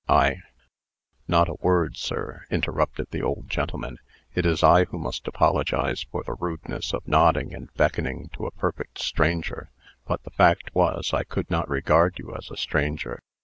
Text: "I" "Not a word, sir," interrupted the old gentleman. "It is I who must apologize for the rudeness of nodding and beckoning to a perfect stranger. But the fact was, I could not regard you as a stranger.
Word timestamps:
"I" 0.09 0.37
"Not 1.27 1.47
a 1.47 1.53
word, 1.61 1.95
sir," 1.95 2.45
interrupted 2.49 3.09
the 3.11 3.21
old 3.21 3.47
gentleman. 3.47 3.99
"It 4.33 4.47
is 4.47 4.63
I 4.63 4.85
who 4.85 4.97
must 4.97 5.27
apologize 5.27 6.07
for 6.11 6.23
the 6.23 6.33
rudeness 6.33 6.91
of 6.91 7.07
nodding 7.07 7.53
and 7.53 7.71
beckoning 7.75 8.31
to 8.33 8.47
a 8.47 8.51
perfect 8.51 8.97
stranger. 8.97 9.69
But 10.07 10.23
the 10.23 10.31
fact 10.31 10.73
was, 10.73 11.13
I 11.13 11.23
could 11.23 11.51
not 11.51 11.69
regard 11.69 12.17
you 12.17 12.33
as 12.35 12.49
a 12.49 12.57
stranger. 12.57 13.21